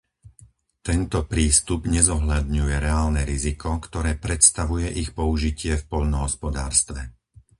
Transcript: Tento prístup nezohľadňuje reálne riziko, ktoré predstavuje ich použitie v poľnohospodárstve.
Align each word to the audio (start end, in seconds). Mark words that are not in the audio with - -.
Tento 0.87 1.19
prístup 1.33 1.81
nezohľadňuje 1.95 2.73
reálne 2.87 3.21
riziko, 3.31 3.69
ktoré 3.85 4.11
predstavuje 4.25 4.87
ich 5.01 5.09
použitie 5.19 5.73
v 5.77 5.85
poľnohospodárstve. 5.93 6.99